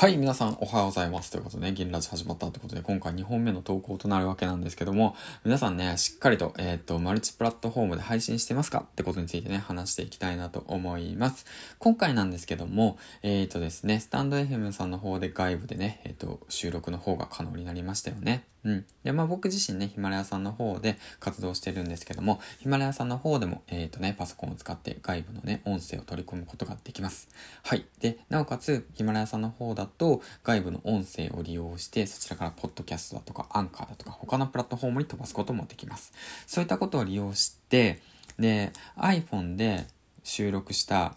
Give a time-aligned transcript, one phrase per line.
[0.00, 1.32] はい、皆さんおはようございます。
[1.32, 11.46] ということでね、銀ラジ始まったということで、今回2本目の投稿となるわけなんですけども、皆さんね、しっかりと、えっ、ー、と、マルチプラットフォームで配信してますかってことについてね、話していきたいなと思います。
[11.80, 18.44] 今回なんですけども、えっ、ー、とですね、スタンド FM さんの方で外部でね、えっ、ー、と、収録の方が可能になりましたよね。
[18.64, 18.84] うん。
[19.02, 27.28] で、まあ僕自身ね、ヒマラヤさんの方で活動してるんですけども、ヒマラヤさんの方でも、えっ、とね、パソコンを使って外部のね、音声を取り込むことができます。
[27.62, 27.84] はい。
[28.00, 36.12] で、なおかつ、ヒマラヤさんの方だと、外部の音声を利用して、そちらからポッドキャストだとか、アンカーだとか、他のプラットフォームに飛ばすこともできます。
[36.46, 38.00] そういったことを利用して、
[38.38, 39.86] で、iPhone で
[40.22, 41.16] 収録した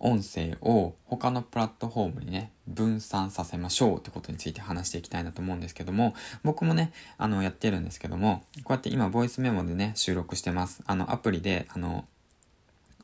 [0.00, 10.82] 音声を他のプラットフォームにね、分散させましょうってことについて話していきたいなと思うんですけども、僕もね、あの、やってるんですけども、こうやって今、ボイスメモでね、収録してます。
[10.86, 12.04] あの、アプリで、あの、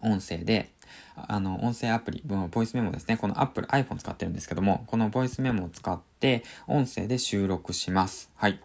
[0.04, 0.70] 音声で、
[1.16, 3.16] あの、音声アプリ、ボイスメモですね。
[3.16, 8.30] このアップル iPhone 使ってるんですけども、このボイスメモを使って、音声で収録します。
[8.34, 8.60] はい。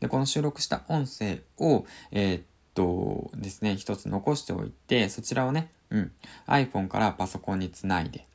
[0.00, 2.42] で、この収録した音声を、えー、っ
[2.74, 6.12] とですね、一つ残しておいて、そちらをね、うん。
[6.46, 8.26] iPhone からパソコンにつないで、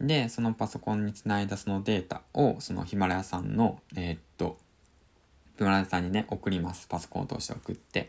[0.00, 4.58] で、そのパソコンにつないだそのデータを、そのヒマラヤさんの、えー、っと、
[5.60, 6.86] ヒマラヤさんにね、送ります。
[6.88, 8.08] パソコンを通して送って。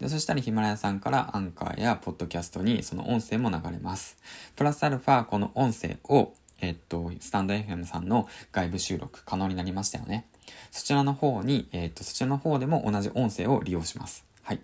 [0.00, 4.16] で、そしたらヒマラヤさんからアンカーやポッドキャストにその音声も流れます。
[4.56, 10.26] プラスアルファ、この音声を、えっと、スタンド FM さんの外部収録可能になりましたよね。
[10.70, 14.24] そちらの方に、えっと、そちらの方でも同じ音声を利用します。
[14.42, 14.60] はい。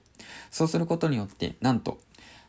[0.50, 1.98] そうすることによって、なんと、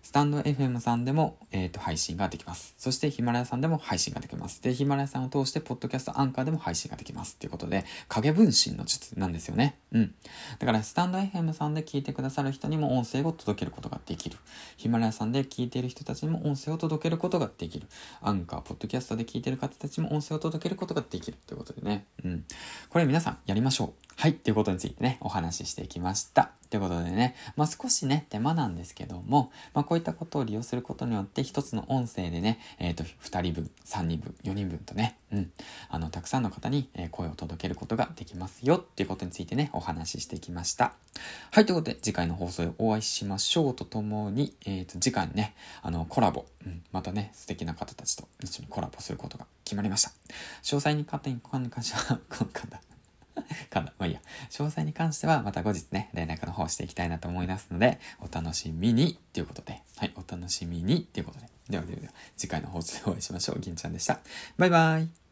[0.04, 2.76] スタンド FM さんでも、えっ、ー、と、配信ができます。
[2.78, 4.62] そしてヒマラヤさんでも配信ができます。
[4.62, 7.38] で、ヒマラヤさんを通して、ポッドキャストアンカーでも配信ができます。
[7.38, 9.80] ということで、影分身の術なんですよね。
[9.94, 10.14] うん。
[10.59, 14.38] だから、スタンド FM さんで聞いてくださる人にも音声を届けることができる。
[14.84, 17.88] ヒマラヤさんで聞いている人たちにも音声を届けることができる。
[18.22, 21.38] アンカー、ポッドキャストで聞いている方たちも音声を届けることができる。
[21.48, 22.06] ということでね。
[22.25, 22.45] うん。
[22.90, 24.03] これ皆さんやりましょう。
[24.17, 24.34] はい。
[24.34, 26.52] ということについてね、お話ししてきました。
[26.70, 35.52] ということでね、まあ、少しね、手間なんですけども、まあ、こういったことを利用することによって、一つの音声でね、えっ、ー、と、二人分、三人分、四人分とね、うん、
[35.90, 40.94] あの、たくさんの方に、え声を届けることができますよっていうことについてね、お話ししてきました。
[41.51, 50.09] はい、ということで、次回の放送でお会いしましょうとともに、えっ、ー、と、次回ね、あの、コラボ、うん、またね、素敵な方たちと一緒にコラボすることが決まりました。
[50.63, 52.81] 詳細に関しては、この方、
[53.69, 53.94] かな。
[53.97, 54.22] まあいいや。
[54.50, 59.81] 詳細に関してはまた後日ね、連絡の方していきたいなと思いますので、お楽しみにということで。
[59.97, 61.47] はい、お楽しみにということで。
[61.69, 63.59] ではではでは、次回の放送でお会いしましょう。
[63.59, 64.19] 銀ちゃんでした。
[64.57, 65.22] バイバイ。